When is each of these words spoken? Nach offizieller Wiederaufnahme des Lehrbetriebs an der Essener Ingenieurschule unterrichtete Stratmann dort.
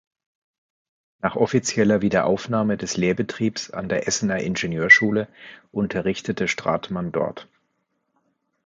Nach 1.21 1.35
offizieller 1.35 2.01
Wiederaufnahme 2.01 2.75
des 2.75 2.97
Lehrbetriebs 2.97 3.69
an 3.69 3.87
der 3.87 4.07
Essener 4.07 4.39
Ingenieurschule 4.39 5.27
unterrichtete 5.71 6.47
Stratmann 6.47 7.11
dort. 7.11 7.47